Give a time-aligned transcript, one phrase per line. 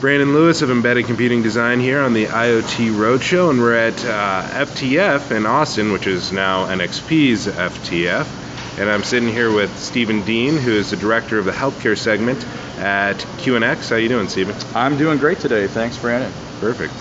[0.00, 4.64] Brandon Lewis of Embedded Computing Design here on the IoT Roadshow, and we're at uh,
[4.64, 8.78] FTF in Austin, which is now NXP's FTF.
[8.80, 12.42] And I'm sitting here with Stephen Dean, who is the director of the healthcare segment
[12.78, 13.90] at QNX.
[13.90, 14.56] How you doing, Stephen?
[14.74, 15.66] I'm doing great today.
[15.66, 16.32] Thanks, Brandon.
[16.60, 16.94] Perfect.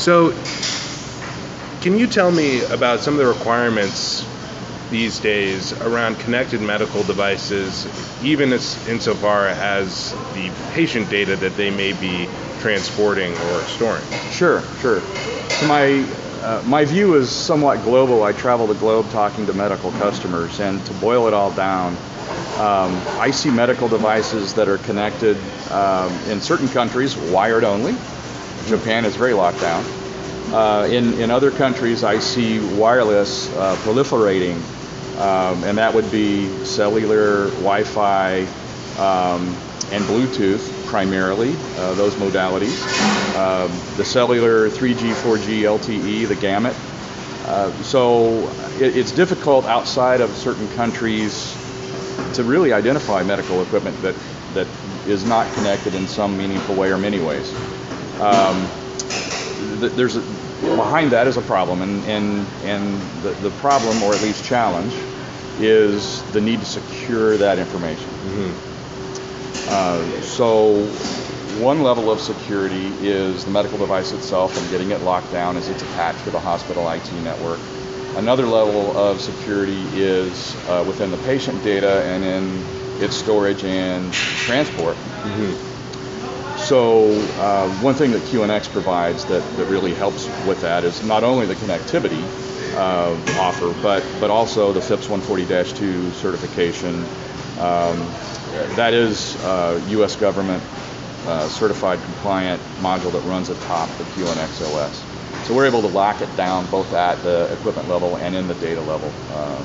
[0.00, 0.32] So,
[1.82, 4.26] can you tell me about some of the requirements
[4.90, 7.86] these days around connected medical devices,
[8.22, 12.28] even as, insofar as the patient data that they may be
[12.60, 14.04] transporting or storing?
[14.30, 15.00] Sure, sure.
[15.48, 16.04] So my
[16.42, 18.22] uh, my view is somewhat global.
[18.22, 21.92] I travel the globe talking to medical customers, and to boil it all down,
[22.58, 25.36] um, I see medical devices that are connected
[25.70, 27.94] um, in certain countries wired only.
[28.66, 29.84] Japan is very locked down.
[30.52, 34.60] Uh, in, in other countries, I see wireless uh, proliferating
[35.18, 38.40] um, and that would be cellular, Wi-Fi,
[38.98, 39.54] um,
[39.92, 42.84] and Bluetooth primarily, uh, those modalities.
[43.36, 46.76] Um, the cellular, 3G, 4G, LTE, the gamut.
[47.46, 51.56] Uh, so it, it's difficult outside of certain countries
[52.34, 54.14] to really identify medical equipment that,
[54.54, 54.66] that
[55.06, 57.52] is not connected in some meaningful way or many ways.
[58.20, 58.68] Um,
[59.80, 60.24] th- there's a,
[60.60, 64.92] behind that is a problem, and, and, and the, the problem, or at least challenge,
[65.58, 68.08] is the need to secure that information.
[68.08, 69.70] Mm-hmm.
[69.70, 70.84] Uh, so,
[71.62, 75.68] one level of security is the medical device itself and getting it locked down as
[75.68, 77.60] it's attached to the hospital IT network.
[78.16, 84.12] Another level of security is uh, within the patient data and in its storage and
[84.12, 84.96] transport.
[84.96, 85.69] Mm-hmm.
[86.66, 91.24] So uh, one thing that QNX provides that, that really helps with that is not
[91.24, 92.22] only the connectivity
[92.76, 97.04] uh, offer, but but also the FIPS 140-2 certification.
[97.58, 97.98] Um,
[98.76, 100.16] that is uh, U.S.
[100.16, 100.62] government
[101.26, 105.46] uh, certified compliant module that runs atop the QNX OS.
[105.46, 108.54] So we're able to lock it down both at the equipment level and in the
[108.54, 109.62] data level, uh,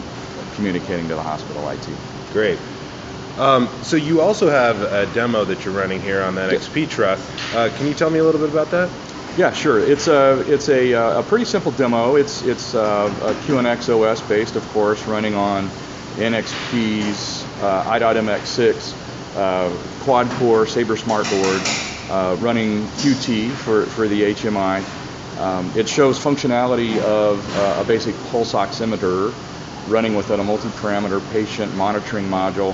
[0.56, 1.88] communicating to the hospital IT.
[2.32, 2.60] Great.
[3.38, 6.52] Um, so you also have a demo that you're running here on that.
[6.52, 7.20] XP truck.
[7.54, 8.90] Uh, can you tell me a little bit about that?
[9.38, 9.80] Yeah, sure.
[9.80, 12.16] It's a it's a, uh, a pretty simple demo.
[12.16, 15.68] It's it's uh, a QNX OS based, of course, running on
[16.16, 18.96] NXP's uh, i.MX6
[19.36, 19.70] uh,
[20.06, 21.62] quad core Sabre Smart board,
[22.10, 24.82] uh, running Qt for for the HMI.
[25.40, 29.34] Um, it shows functionality of uh, a basic pulse oximeter
[29.90, 32.74] running within a multi-parameter patient monitoring module.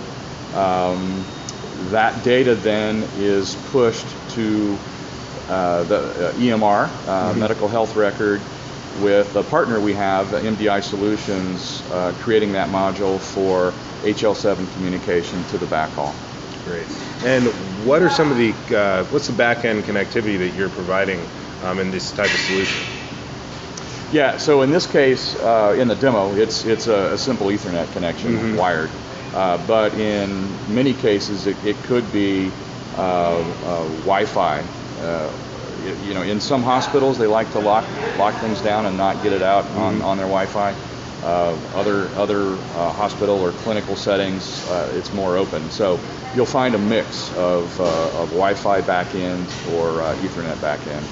[0.56, 1.24] Um,
[1.90, 4.78] that data then is pushed to
[5.50, 7.40] uh, the uh, EMR, uh, mm-hmm.
[7.40, 8.42] medical health record,
[9.02, 11.82] with a partner we have, MDI Solutions,
[12.22, 13.72] creating that module for
[14.04, 16.14] HL7 communication to the backhaul.
[16.66, 16.86] Great.
[17.24, 17.46] And
[17.86, 21.20] what are some of the uh, what's the back end connectivity that you're providing
[21.64, 22.88] um, in this type of solution?
[24.12, 24.38] Yeah.
[24.38, 28.34] So in this case, uh, in the demo, it's it's a, a simple Ethernet connection,
[28.34, 28.58] mm-hmm.
[28.58, 28.90] wired.
[29.34, 32.52] Uh, but in many cases, it, it could be
[32.96, 34.64] Wi-Fi
[35.02, 35.32] uh,
[36.06, 37.86] you know, in some hospitals they like to lock
[38.18, 40.06] lock things down and not get it out on, mm-hmm.
[40.06, 40.76] on their Wi-Fi.
[41.24, 45.70] Uh, other other uh, hospital or clinical settings, uh, it's more open.
[45.70, 46.00] So
[46.36, 51.04] you'll find a mix of, uh, of Wi-Fi backend or uh, Ethernet backend,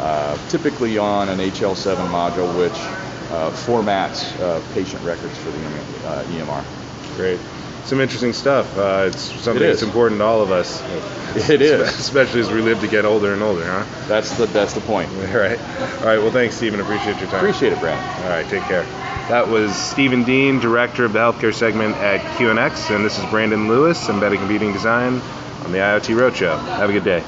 [0.00, 2.78] uh, typically on an HL7 module, which
[3.64, 4.32] formats
[4.74, 5.58] patient records for the
[6.36, 6.83] EMR.
[7.16, 7.40] Great
[7.84, 8.76] some interesting stuff.
[8.76, 10.82] Uh, it's something it that's important to all of us.
[11.34, 13.84] It is, especially as we live to get older and older, huh?
[14.06, 15.10] That's the that's the point.
[15.10, 16.18] All right, all right.
[16.18, 16.78] Well, thanks, Stephen.
[16.78, 17.40] Appreciate your time.
[17.40, 18.22] Appreciate it, Brandon.
[18.22, 18.84] All right, take care.
[19.28, 23.66] That was Stephen Dean, director of the healthcare segment at QNX, and this is Brandon
[23.66, 25.20] Lewis, embedded computing design
[25.64, 26.56] on the IoT Roadshow.
[26.76, 27.24] Have a good day.